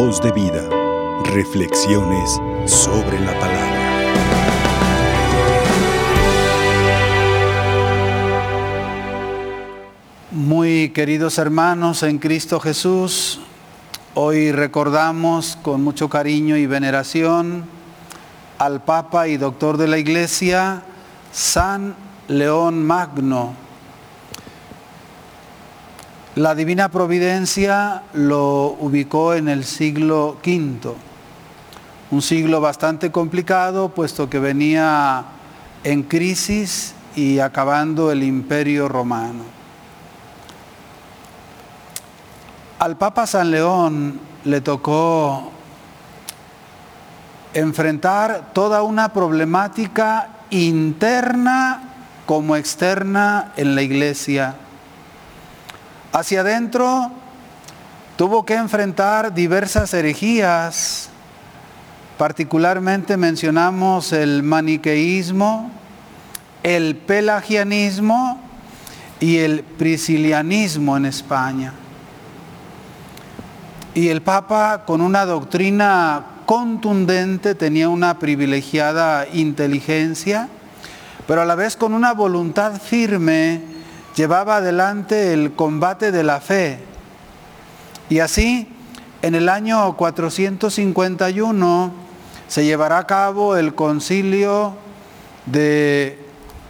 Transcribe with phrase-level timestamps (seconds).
[0.00, 0.62] Voz de vida.
[1.24, 3.80] Reflexiones sobre la palabra.
[10.30, 13.40] Muy queridos hermanos en Cristo Jesús,
[14.14, 17.64] hoy recordamos con mucho cariño y veneración
[18.58, 20.84] al Papa y Doctor de la Iglesia,
[21.32, 21.96] San
[22.28, 23.67] León Magno
[26.38, 30.94] la Divina Providencia lo ubicó en el siglo V,
[32.12, 35.24] un siglo bastante complicado, puesto que venía
[35.82, 39.42] en crisis y acabando el imperio romano.
[42.78, 45.50] Al Papa San León le tocó
[47.52, 51.82] enfrentar toda una problemática interna
[52.26, 54.54] como externa en la iglesia
[56.10, 57.10] Hacia adentro
[58.16, 61.10] tuvo que enfrentar diversas herejías,
[62.16, 65.70] particularmente mencionamos el maniqueísmo,
[66.62, 68.40] el pelagianismo
[69.20, 71.74] y el priscilianismo en España.
[73.94, 80.48] Y el Papa, con una doctrina contundente, tenía una privilegiada inteligencia,
[81.26, 83.67] pero a la vez con una voluntad firme
[84.18, 86.80] llevaba adelante el combate de la fe.
[88.10, 88.66] Y así,
[89.22, 91.92] en el año 451
[92.48, 94.76] se llevará a cabo el concilio
[95.46, 96.18] de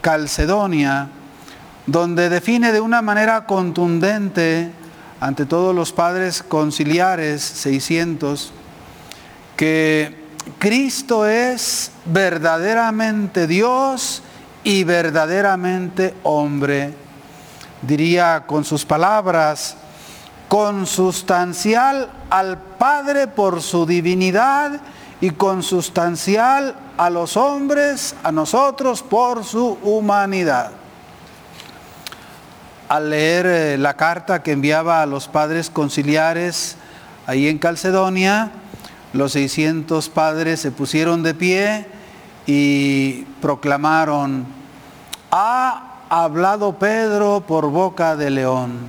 [0.01, 1.09] Calcedonia,
[1.87, 4.71] donde define de una manera contundente
[5.19, 8.53] ante todos los padres conciliares 600
[9.55, 10.15] que
[10.59, 14.21] Cristo es verdaderamente Dios
[14.63, 17.08] y verdaderamente hombre
[17.81, 19.75] diría con sus palabras,
[20.47, 24.81] consustancial al Padre por su divinidad
[25.21, 30.71] y consustancial a los hombres, a nosotros por su humanidad.
[32.87, 36.75] Al leer eh, la carta que enviaba a los padres conciliares
[37.27, 38.51] ahí en Calcedonia,
[39.13, 41.87] los 600 padres se pusieron de pie
[42.47, 44.47] y proclamaron,
[45.31, 48.79] a hablado Pedro por boca de león,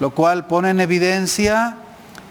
[0.00, 1.76] lo cual pone en evidencia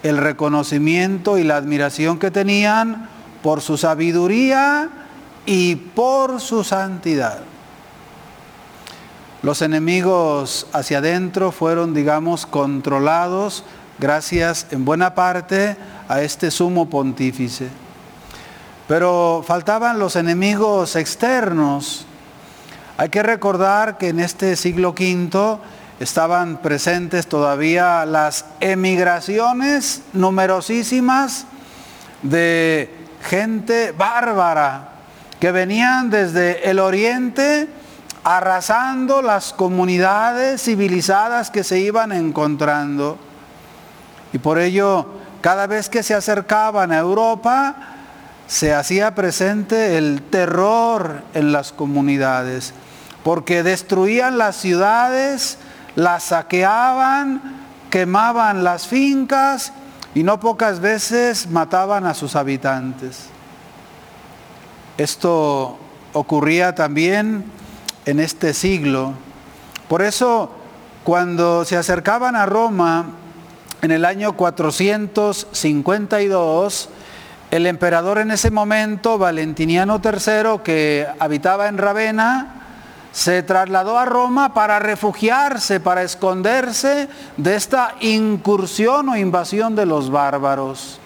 [0.03, 3.09] el reconocimiento y la admiración que tenían
[3.43, 4.89] por su sabiduría
[5.45, 7.39] y por su santidad.
[9.41, 13.63] Los enemigos hacia adentro fueron, digamos, controlados
[13.97, 15.75] gracias en buena parte
[16.07, 17.69] a este sumo pontífice.
[18.87, 22.05] Pero faltaban los enemigos externos,
[23.01, 25.57] hay que recordar que en este siglo V
[25.99, 31.47] estaban presentes todavía las emigraciones numerosísimas
[32.21, 34.89] de gente bárbara
[35.39, 37.67] que venían desde el oriente
[38.23, 43.17] arrasando las comunidades civilizadas que se iban encontrando.
[44.31, 45.07] Y por ello,
[45.41, 47.75] cada vez que se acercaban a Europa,
[48.45, 52.75] se hacía presente el terror en las comunidades
[53.23, 55.57] porque destruían las ciudades,
[55.95, 57.41] las saqueaban,
[57.89, 59.73] quemaban las fincas
[60.15, 63.25] y no pocas veces mataban a sus habitantes.
[64.97, 65.77] Esto
[66.13, 67.45] ocurría también
[68.05, 69.13] en este siglo.
[69.87, 70.51] Por eso,
[71.03, 73.05] cuando se acercaban a Roma
[73.81, 76.89] en el año 452,
[77.51, 82.60] el emperador en ese momento, Valentiniano III, que habitaba en Ravenna,
[83.11, 90.09] se trasladó a Roma para refugiarse, para esconderse de esta incursión o invasión de los
[90.09, 90.99] bárbaros.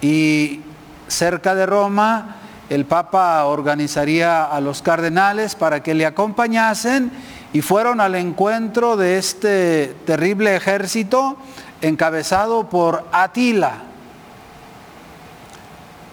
[0.00, 0.60] Y
[1.06, 2.36] cerca de Roma
[2.68, 7.12] el Papa organizaría a los cardenales para que le acompañasen
[7.52, 11.36] y fueron al encuentro de este terrible ejército
[11.82, 13.91] encabezado por Atila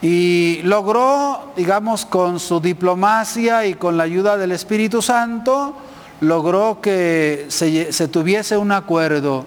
[0.01, 5.75] y logró, digamos, con su diplomacia y con la ayuda del Espíritu Santo,
[6.22, 9.46] logró que se, tuviese un acuerdo.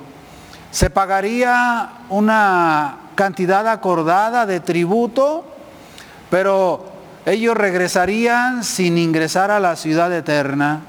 [0.70, 5.44] Se pagaría una cantidad acordada de tributo,
[6.30, 6.86] pero
[7.24, 10.80] ellos regresarían sin ingresar a la ciudad eterna.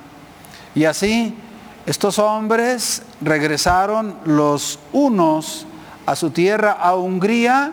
[0.76, 1.38] Y así
[1.86, 5.68] estos hombres regresaron los unos
[6.06, 7.72] a su tierra, a Hungría,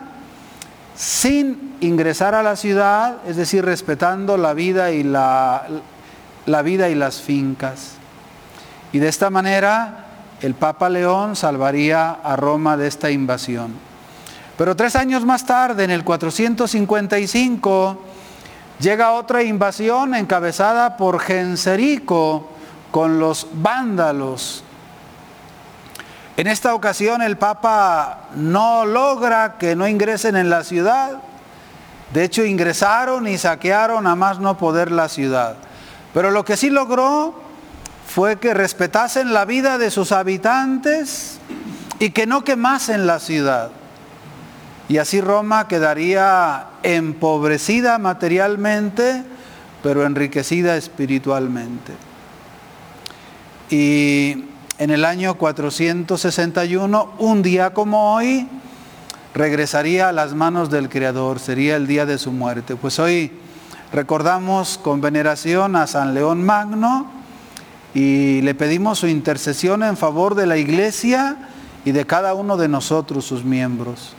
[0.94, 5.66] sin ingresar a la ciudad, es decir, respetando la vida y, la,
[6.46, 7.92] la vida y las fincas.
[8.92, 10.06] Y de esta manera
[10.40, 13.74] el Papa León salvaría a Roma de esta invasión.
[14.56, 17.98] Pero tres años más tarde, en el 455,
[18.78, 22.48] llega otra invasión encabezada por Genserico
[22.90, 24.64] con los vándalos.
[26.36, 31.20] En esta ocasión el Papa no logra que no ingresen en la ciudad.
[32.12, 35.56] De hecho, ingresaron y saquearon a más no poder la ciudad.
[36.12, 37.34] Pero lo que sí logró
[38.06, 41.38] fue que respetasen la vida de sus habitantes
[42.00, 43.70] y que no quemasen la ciudad.
[44.88, 49.22] Y así Roma quedaría empobrecida materialmente,
[49.84, 51.92] pero enriquecida espiritualmente.
[53.70, 54.46] Y
[54.78, 58.48] en el año 461, un día como hoy,
[59.34, 62.76] regresaría a las manos del Creador, sería el día de su muerte.
[62.76, 63.32] Pues hoy
[63.92, 67.10] recordamos con veneración a San León Magno
[67.94, 71.36] y le pedimos su intercesión en favor de la iglesia
[71.84, 74.14] y de cada uno de nosotros, sus miembros.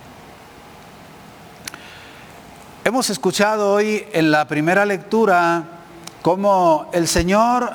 [2.83, 5.65] Hemos escuchado hoy en la primera lectura
[6.21, 7.73] cómo el Señor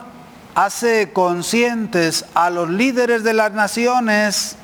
[0.55, 4.57] hace conscientes a los líderes de las naciones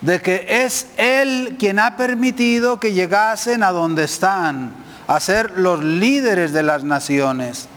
[0.00, 4.72] de que es Él quien ha permitido que llegasen a donde están,
[5.06, 7.68] a ser los líderes de las naciones.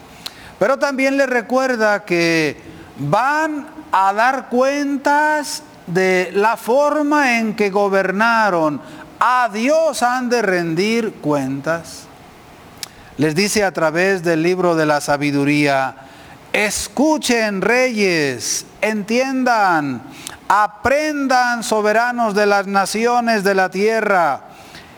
[0.60, 2.58] Pero también les recuerda que
[2.98, 8.82] van a dar cuentas de la forma en que gobernaron.
[9.20, 12.04] A Dios han de rendir cuentas.
[13.18, 15.96] Les dice a través del libro de la sabiduría,
[16.52, 20.02] escuchen reyes, entiendan,
[20.48, 24.42] aprendan soberanos de las naciones de la tierra,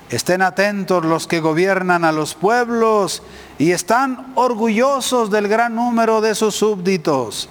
[0.09, 3.24] estén atentos los que gobiernan a los pueblos
[3.57, 7.50] y están orgullosos del gran número de sus súbditos.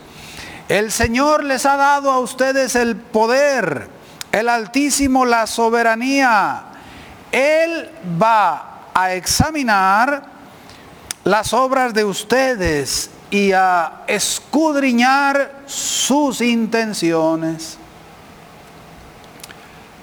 [0.69, 3.89] El Señor les ha dado a ustedes el poder,
[4.33, 6.65] el Altísimo la soberanía.
[7.31, 10.25] Él va a examinar
[11.25, 17.79] las obras de ustedes y a escudriñar sus intenciones.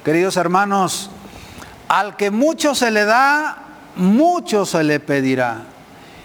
[0.03, 1.11] Queridos hermanos,
[1.87, 3.57] al que mucho se le da,
[3.95, 5.61] mucho se le pedirá.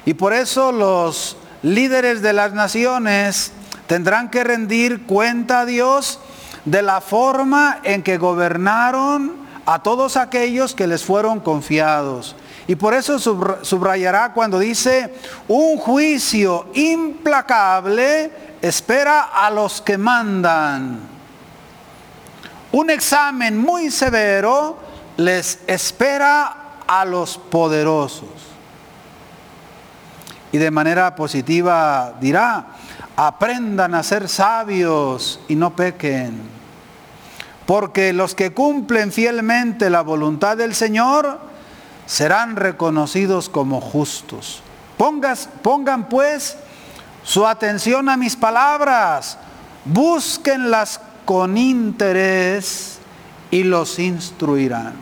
[0.07, 3.53] Y por eso los líderes de las naciones
[3.87, 6.21] tendrán que rendir cuenta a Dios
[6.65, 9.35] de la forma en que gobernaron
[9.67, 12.35] a todos aquellos que les fueron confiados.
[12.67, 15.13] Y por eso subrayará cuando dice,
[15.49, 18.31] un juicio implacable
[18.63, 21.16] espera a los que mandan.
[22.77, 24.77] Un examen muy severo
[25.17, 28.29] les espera a los poderosos.
[30.53, 32.67] Y de manera positiva dirá,
[33.17, 36.39] aprendan a ser sabios y no pequen.
[37.65, 41.41] Porque los que cumplen fielmente la voluntad del Señor
[42.05, 44.61] serán reconocidos como justos.
[45.63, 46.59] pongan pues
[47.25, 49.39] su atención a mis palabras,
[49.87, 52.99] búsquenlas con interés
[53.51, 54.95] y los instruirán.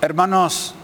[0.00, 0.74] Hermanos,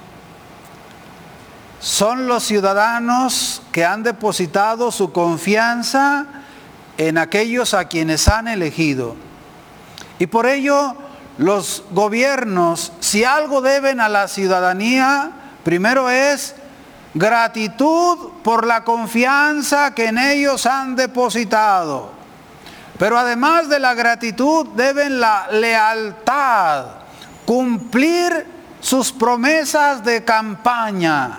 [1.80, 6.26] son los ciudadanos que han depositado su confianza
[6.98, 9.16] en aquellos a quienes han elegido.
[10.18, 10.94] Y por ello
[11.38, 15.30] los gobiernos, si algo deben a la ciudadanía,
[15.64, 16.54] primero es
[17.14, 22.10] gratitud por la confianza que en ellos han depositado.
[22.98, 26.86] Pero además de la gratitud deben la lealtad,
[27.44, 28.46] cumplir
[28.80, 31.38] sus promesas de campaña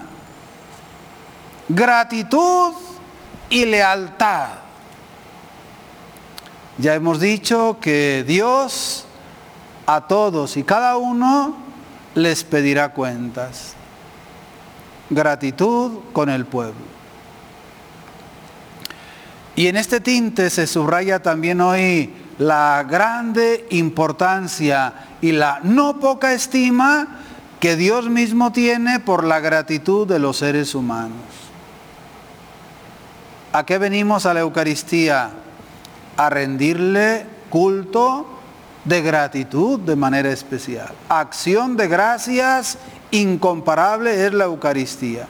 [1.70, 2.74] gratitud
[3.50, 4.50] y lealtad.
[6.78, 9.06] Ya hemos dicho que Dios
[9.86, 11.56] a todos y cada uno
[12.16, 13.76] les pedirá cuentas.
[15.14, 16.94] Gratitud con el pueblo.
[19.56, 26.34] Y en este tinte se subraya también hoy la grande importancia y la no poca
[26.34, 27.20] estima
[27.60, 31.18] que Dios mismo tiene por la gratitud de los seres humanos.
[33.54, 35.30] ¿A qué venimos a la Eucaristía?
[36.18, 38.28] A rendirle culto
[38.84, 40.92] de gratitud de manera especial.
[41.08, 42.80] Acción de gracias
[43.14, 45.28] incomparable es la Eucaristía.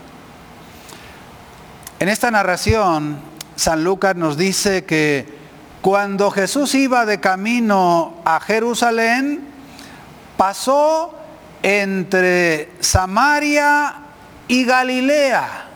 [1.98, 3.18] En esta narración,
[3.56, 5.26] San Lucas nos dice que
[5.82, 9.46] cuando Jesús iba de camino a Jerusalén,
[10.38, 11.14] pasó
[11.62, 13.96] entre Samaria
[14.48, 15.66] y Galilea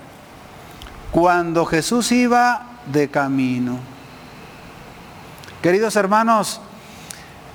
[1.12, 3.78] cuando Jesús iba de camino.
[5.62, 6.62] Queridos hermanos,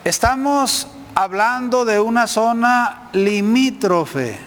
[0.04, 4.38] estamos hablando de una zona limítrofe.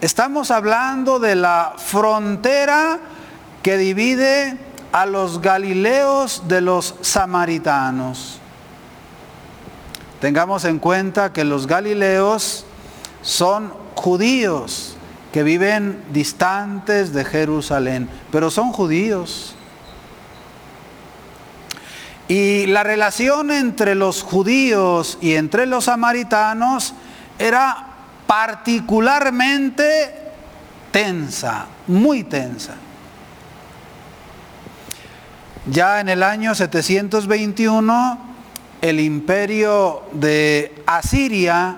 [0.00, 2.98] Estamos hablando de la frontera
[3.62, 4.58] que divide
[4.92, 8.40] a los galileos de los samaritanos.
[10.20, 12.64] Tengamos en cuenta que los galileos
[13.22, 14.96] son judíos
[15.32, 19.55] que viven distantes de Jerusalén, pero son judíos.
[22.28, 26.94] Y la relación entre los judíos y entre los samaritanos
[27.38, 27.86] era
[28.26, 30.14] particularmente
[30.90, 32.74] tensa, muy tensa.
[35.70, 38.18] Ya en el año 721,
[38.82, 41.76] el imperio de Asiria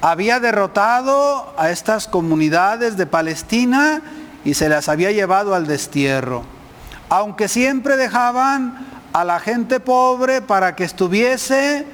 [0.00, 4.02] había derrotado a estas comunidades de Palestina
[4.44, 6.44] y se las había llevado al destierro,
[7.08, 8.86] aunque siempre dejaban
[9.20, 11.84] a la gente pobre para que estuviese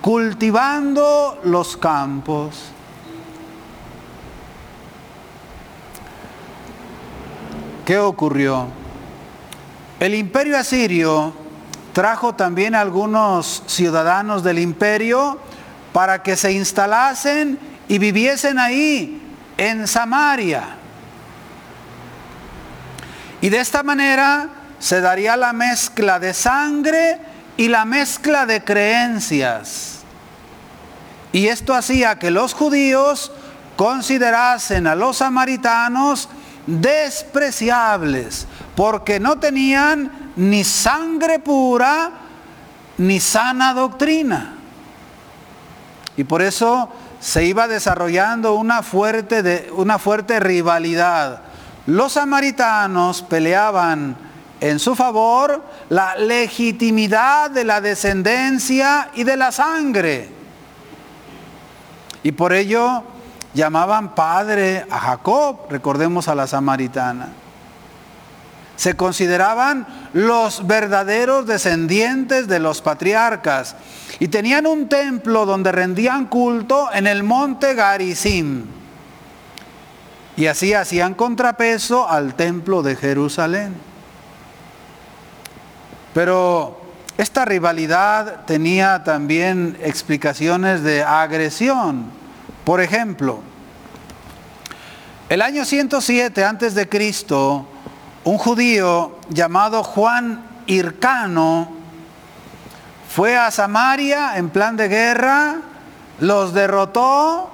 [0.00, 2.70] cultivando los campos.
[7.84, 8.68] ¿Qué ocurrió?
[10.00, 11.34] El imperio asirio
[11.92, 15.38] trajo también a algunos ciudadanos del imperio
[15.92, 19.20] para que se instalasen y viviesen ahí,
[19.58, 20.76] en Samaria.
[23.42, 27.18] Y de esta manera se daría la mezcla de sangre
[27.56, 30.00] y la mezcla de creencias.
[31.32, 33.32] Y esto hacía que los judíos
[33.76, 36.28] considerasen a los samaritanos
[36.66, 42.10] despreciables, porque no tenían ni sangre pura
[42.98, 44.54] ni sana doctrina.
[46.16, 51.40] Y por eso se iba desarrollando una fuerte, una fuerte rivalidad.
[51.86, 54.16] Los samaritanos peleaban
[54.64, 60.30] en su favor la legitimidad de la descendencia y de la sangre.
[62.22, 63.02] Y por ello
[63.52, 67.28] llamaban padre a Jacob, recordemos a la samaritana.
[68.76, 73.76] Se consideraban los verdaderos descendientes de los patriarcas
[74.18, 78.64] y tenían un templo donde rendían culto en el monte Garizim.
[80.38, 83.93] Y así hacían contrapeso al templo de Jerusalén.
[86.14, 86.80] Pero
[87.18, 92.06] esta rivalidad tenía también explicaciones de agresión.
[92.64, 93.40] Por ejemplo,
[95.28, 97.66] el año 107 antes de Cristo,
[98.22, 101.68] un judío llamado Juan Hircano
[103.08, 105.56] fue a Samaria en plan de guerra,
[106.20, 107.50] los derrotó,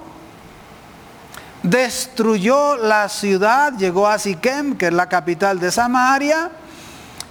[1.62, 6.50] destruyó la ciudad, llegó a Siquem, que es la capital de Samaria,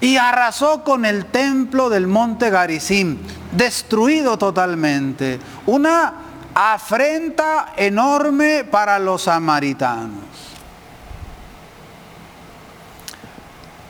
[0.01, 3.17] y arrasó con el templo del monte Garizim,
[3.51, 5.39] destruido totalmente.
[5.65, 6.13] Una
[6.53, 10.23] afrenta enorme para los samaritanos.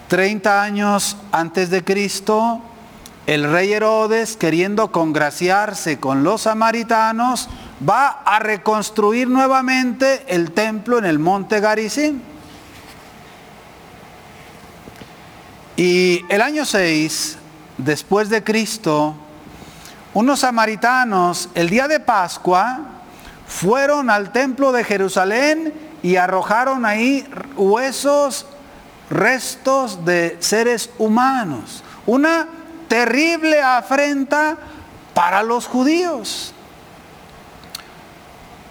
[0.08, 2.62] Treinta años antes de Cristo,
[3.28, 7.48] el rey Herodes, queriendo congraciarse con los samaritanos,
[7.88, 12.22] va a reconstruir nuevamente el templo en el monte Garizim.
[15.80, 17.38] Y el año 6,
[17.78, 19.16] después de Cristo,
[20.14, 22.82] unos samaritanos el día de Pascua
[23.48, 28.46] fueron al templo de Jerusalén y arrojaron ahí huesos,
[29.10, 31.82] restos de seres humanos.
[32.06, 32.50] Una
[32.90, 34.58] terrible afrenta
[35.14, 36.54] para los judíos.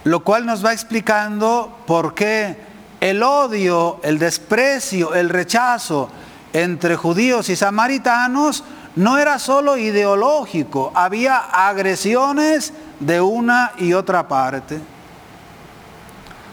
[0.04, 2.58] Lo cual nos va explicando por qué
[3.00, 6.10] el odio, el desprecio, el rechazo
[6.52, 8.64] entre judíos y samaritanos
[8.96, 14.80] no era solo ideológico, había agresiones de una y otra parte.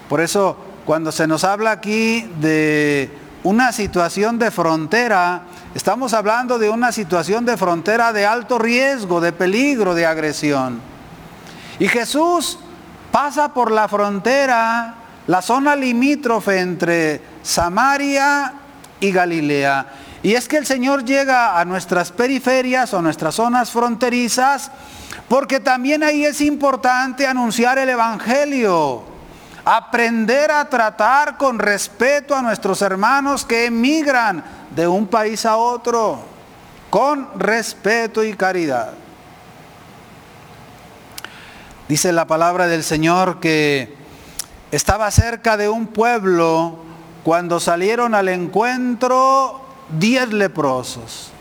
[0.10, 3.10] Por eso, cuando se nos habla aquí de
[3.44, 9.32] una situación de frontera, estamos hablando de una situación de frontera de alto riesgo, de
[9.32, 10.80] peligro, de agresión.
[11.80, 12.60] Y Jesús
[13.12, 18.54] pasa por la frontera, la zona limítrofe entre Samaria
[19.12, 19.88] Galilea.
[20.24, 24.72] Y es que el Señor llega a nuestras periferias o nuestras zonas fronterizas
[25.28, 29.04] porque también ahí es importante anunciar el Evangelio,
[29.64, 34.44] aprender a tratar con respeto a nuestros hermanos que emigran
[34.76, 36.24] de un país a otro,
[36.90, 38.94] con respeto y caridad.
[41.88, 43.96] Dice la palabra del Señor que
[44.72, 46.85] estaba cerca de un pueblo
[47.26, 49.60] cuando salieron al encuentro
[49.98, 51.32] diez leprosos.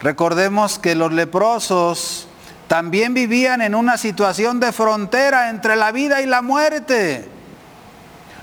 [0.00, 2.26] Recordemos que los leprosos
[2.68, 7.28] también vivían en una situación de frontera entre la vida y la muerte.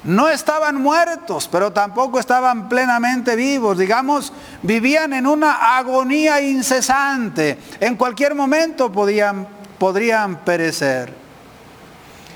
[0.03, 3.79] No estaban muertos, pero tampoco estaban plenamente vivos.
[3.79, 7.57] Digamos, vivían en una agonía incesante.
[7.79, 9.47] En cualquier momento podían,
[9.79, 11.11] podrían perecer.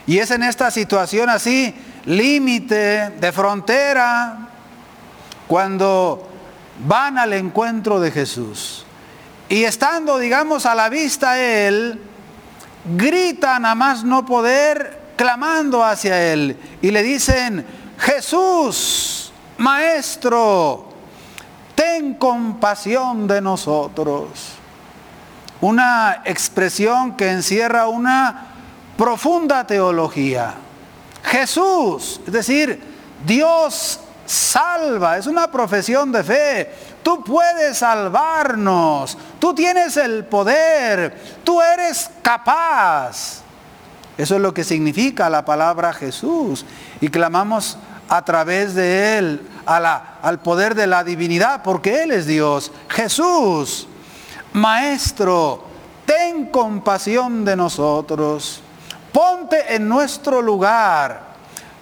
[0.07, 1.75] Y es en esta situación así,
[2.05, 4.49] límite, de frontera,
[5.47, 6.27] cuando
[6.85, 8.85] van al encuentro de Jesús.
[9.49, 12.01] Y estando, digamos, a la vista Él,
[12.97, 17.65] gritan a más no poder clamando hacia Él y le dicen,
[17.97, 20.89] Jesús, Maestro,
[21.73, 24.29] ten compasión de nosotros.
[25.61, 28.47] Una expresión que encierra una
[28.97, 30.55] profunda teología.
[31.25, 32.81] Jesús, es decir,
[33.25, 36.71] Dios salva, es una profesión de fe.
[37.03, 43.41] Tú puedes salvarnos, tú tienes el poder, tú eres capaz.
[44.17, 46.65] Eso es lo que significa la palabra Jesús.
[47.01, 47.77] Y clamamos
[48.07, 52.71] a través de Él al poder de la divinidad, porque Él es Dios.
[52.89, 53.87] Jesús,
[54.53, 55.63] Maestro,
[56.05, 58.61] ten compasión de nosotros.
[59.15, 61.21] Ponte en nuestro lugar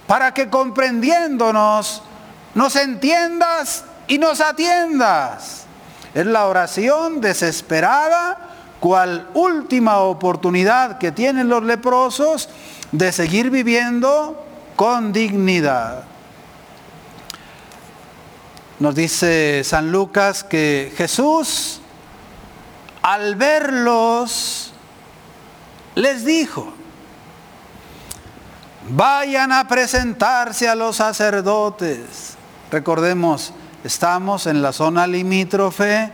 [0.05, 2.03] para que comprendiéndonos
[2.53, 5.65] nos entiendas y nos atiendas.
[6.13, 8.37] Es la oración desesperada
[8.79, 12.49] cual última oportunidad que tienen los leprosos
[12.91, 16.03] de seguir viviendo con dignidad.
[18.77, 21.81] Nos dice San Lucas que Jesús
[23.01, 24.71] al verlos
[25.95, 26.73] les dijo,
[28.89, 32.35] vayan a presentarse a los sacerdotes.
[32.71, 36.11] Recordemos, estamos en la zona limítrofe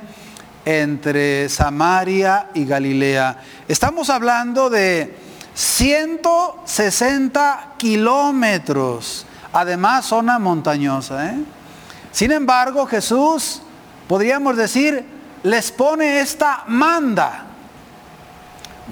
[0.66, 3.42] entre Samaria y Galilea.
[3.68, 5.18] Estamos hablando de
[5.54, 11.26] 160 kilómetros, además zona montañosa.
[11.28, 11.40] ¿eh?
[12.12, 13.64] Sin embargo, Jesús,
[14.08, 15.04] podríamos decir,
[15.44, 17.46] les pone esta manda.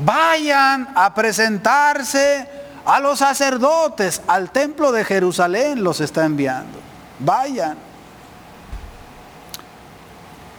[0.03, 2.57] Vayan a presentarse
[2.88, 6.80] a los sacerdotes, al templo de Jerusalén los está enviando.
[7.19, 7.78] Vayan.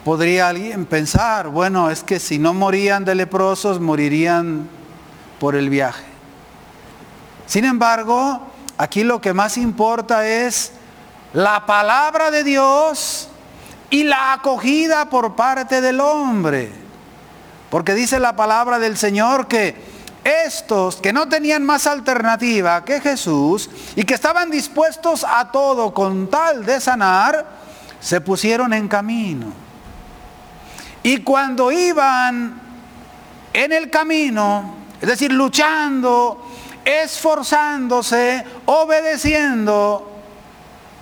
[0.04, 4.68] Podría alguien pensar, bueno, es que si no morían de leprosos, morirían
[5.40, 6.04] por el viaje.
[7.46, 8.42] Sin embargo,
[8.76, 10.72] aquí lo que más importa es
[11.32, 13.30] la palabra de Dios
[13.88, 16.72] y la acogida por parte del hombre.
[17.70, 23.70] Porque dice la palabra del Señor que estos que no tenían más alternativa que Jesús
[23.96, 27.46] y que estaban dispuestos a todo con tal de sanar,
[28.00, 29.52] se pusieron en camino.
[31.02, 32.60] Y cuando iban
[33.52, 36.44] en el camino, es decir, luchando,
[36.84, 40.10] esforzándose, obedeciendo,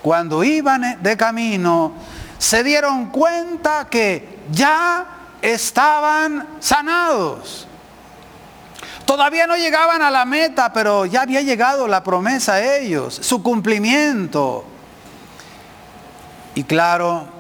[0.03, 1.93] cuando iban de camino,
[2.39, 5.07] se dieron cuenta que ya
[5.43, 7.67] estaban sanados.
[9.07, 13.43] Todavía no llegaban a la meta, pero ya había llegado la promesa a ellos, su
[13.43, 14.65] cumplimiento.
[16.55, 17.37] Y claro,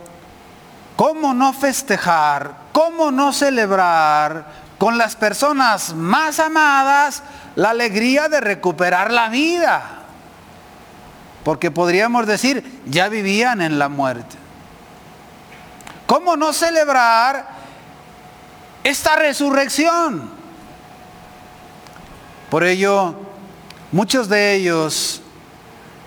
[0.97, 2.55] ¿Cómo no festejar?
[2.73, 4.47] ¿Cómo no celebrar
[4.79, 7.23] con las personas más amadas
[7.55, 9.83] la alegría de recuperar la vida?
[11.45, 14.37] Porque podríamos decir, ya vivían en la muerte.
[16.07, 17.47] ¿Cómo no celebrar
[18.83, 20.36] esta resurrección?
[22.57, 23.15] Por ello,
[23.93, 25.21] muchos de ellos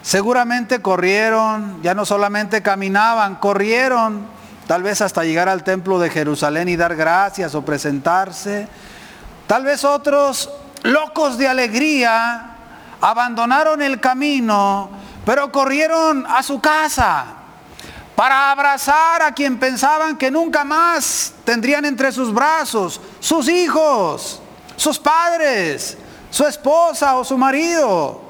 [0.02, 4.26] seguramente corrieron, ya no solamente caminaban, corrieron
[4.66, 8.68] tal vez hasta llegar al templo de Jerusalén y dar gracias o presentarse.
[9.46, 10.50] Tal vez otros,
[10.82, 12.56] locos de alegría,
[13.00, 14.90] abandonaron el camino,
[15.28, 17.26] pero corrieron a su casa
[18.16, 24.42] para abrazar a quien pensaban que nunca más tendrían entre sus brazos, sus hijos,
[24.76, 25.96] sus padres,
[26.30, 28.22] su esposa o su marido.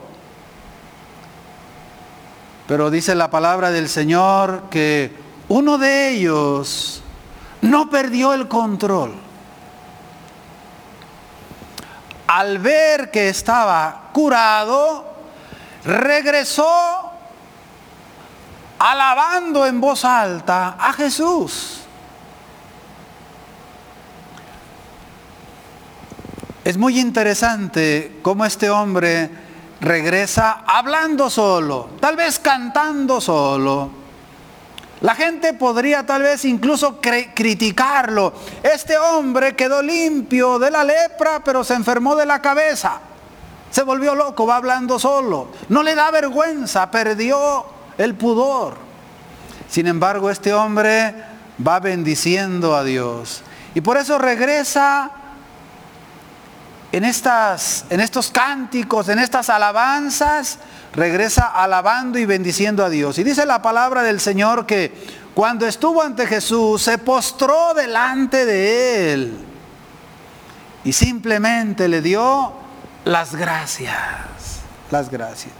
[2.67, 5.15] Pero dice la palabra del Señor que
[5.47, 7.01] uno de ellos
[7.61, 9.15] no perdió el control.
[12.27, 15.03] Al ver que estaba curado,
[15.83, 17.11] regresó
[18.77, 21.78] alabando en voz alta a Jesús.
[26.63, 29.29] Es muy interesante cómo este hombre
[29.81, 33.89] regresa hablando solo, tal vez cantando solo
[35.01, 38.33] La gente podría tal vez incluso criticarlo.
[38.61, 42.99] Este hombre quedó limpio de la lepra, pero se enfermó de la cabeza.
[43.71, 45.51] Se volvió loco, va hablando solo.
[45.69, 47.65] No le da vergüenza, perdió
[47.97, 48.75] el pudor.
[49.69, 51.15] Sin embargo, este hombre
[51.65, 53.41] va bendiciendo a Dios.
[53.75, 55.11] Y por eso regresa
[56.91, 60.59] en, estas, en estos cánticos, en estas alabanzas,
[60.93, 63.19] regresa alabando y bendiciendo a Dios.
[63.19, 69.13] Y dice la palabra del Señor que cuando estuvo ante Jesús, se postró delante de
[69.13, 69.37] él
[70.83, 72.53] y simplemente le dio
[73.05, 73.93] las gracias,
[74.91, 75.53] las gracias.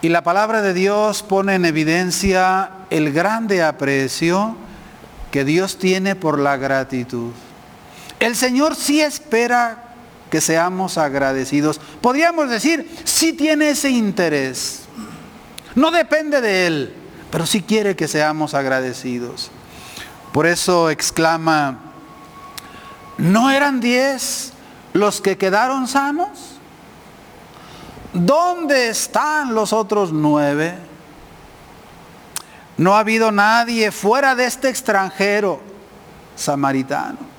[0.00, 4.56] Y la palabra de Dios pone en evidencia el grande aprecio
[5.32, 7.32] que Dios tiene por la gratitud.
[8.20, 9.84] El Señor sí espera
[10.30, 11.80] que seamos agradecidos.
[12.00, 14.82] Podríamos decir, sí tiene ese interés.
[15.74, 16.94] No depende de Él,
[17.30, 19.50] pero sí quiere que seamos agradecidos.
[20.32, 21.78] Por eso exclama,
[23.16, 24.52] ¿no eran diez
[24.92, 26.56] los que quedaron sanos?
[28.12, 30.76] ¿Dónde están los otros nueve?
[32.76, 35.60] No ha habido nadie fuera de este extranjero
[36.36, 37.37] samaritano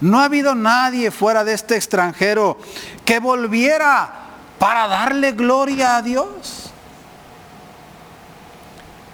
[0.00, 2.58] no ha habido nadie fuera de este extranjero
[3.04, 4.12] que volviera
[4.58, 6.70] para darle gloria a Dios.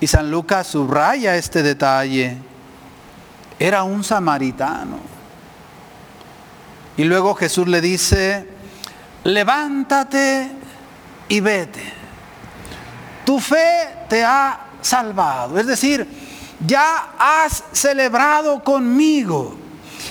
[0.00, 2.36] Y San Lucas subraya este detalle.
[3.58, 4.98] Era un samaritano.
[6.96, 8.48] Y luego Jesús le dice,
[9.22, 10.50] levántate
[11.28, 11.92] y vete.
[13.24, 15.58] Tu fe te ha salvado.
[15.58, 16.08] Es decir,
[16.66, 19.61] ya has celebrado conmigo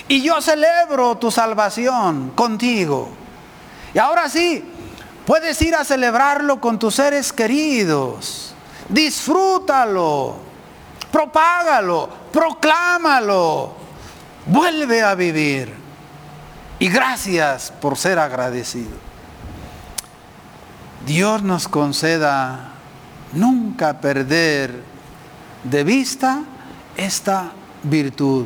[0.08, 3.10] y yo celebro tu salvación contigo.
[3.94, 4.64] Y ahora sí,
[5.26, 8.54] puedes ir a celebrarlo con tus seres queridos.
[8.90, 10.36] Disfrútalo,
[11.12, 13.74] propágalo, proclámalo.
[14.46, 15.74] Vuelve a vivir.
[16.80, 18.98] Y gracias por ser agradecido.
[21.06, 22.72] Dios nos conceda
[23.34, 24.84] nunca perder
[25.64, 26.44] de vista
[26.98, 27.52] esta
[27.84, 28.46] virtud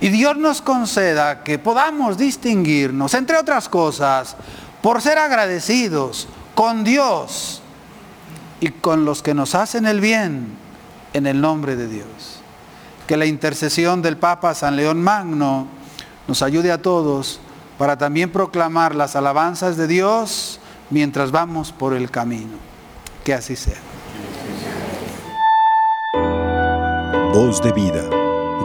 [0.00, 4.36] y Dios nos conceda que podamos distinguirnos, entre otras cosas,
[4.82, 7.62] por ser agradecidos con Dios
[8.60, 10.56] y con los que nos hacen el bien
[11.12, 12.40] en el nombre de Dios.
[13.06, 15.66] Que la intercesión del Papa San León Magno
[16.28, 17.40] nos ayude a todos
[17.78, 22.58] para también proclamar las alabanzas de Dios mientras vamos por el camino.
[23.24, 23.80] Que así sea.
[27.32, 28.25] Voz de vida.